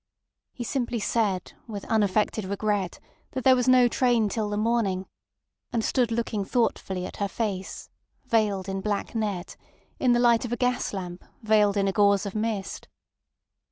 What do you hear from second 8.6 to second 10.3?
in black net, in the